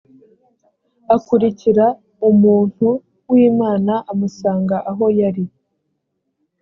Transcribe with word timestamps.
akurikira 1.15 1.85
umuntu 2.29 2.87
w 3.31 3.33
imana 3.49 3.93
amusanga 4.11 4.75
aho 4.89 5.05
yari 5.19 5.43